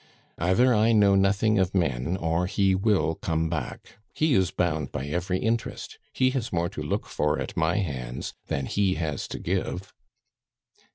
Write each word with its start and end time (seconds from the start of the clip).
"Either 0.39 0.73
I 0.73 0.93
know 0.93 1.13
nothing 1.13 1.59
of 1.59 1.75
men, 1.75 2.17
or 2.17 2.47
he 2.47 2.73
will 2.73 3.13
come 3.13 3.51
back; 3.51 3.99
he 4.15 4.33
is 4.33 4.49
bound 4.49 4.91
by 4.91 5.05
every 5.05 5.37
interest; 5.37 5.99
he 6.11 6.31
has 6.31 6.51
more 6.51 6.69
to 6.69 6.81
look 6.81 7.05
for 7.05 7.37
at 7.37 7.55
my 7.55 7.75
hands 7.77 8.33
than 8.47 8.65
he 8.65 8.95
has 8.95 9.27
to 9.27 9.37
give." 9.37 9.93